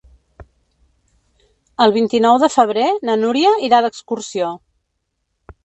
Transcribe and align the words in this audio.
El 1.85 1.93
vint-i-nou 1.99 2.39
de 2.45 2.51
febrer 2.55 2.87
na 3.11 3.19
Núria 3.27 3.55
irà 3.71 3.85
d'excursió. 3.87 4.51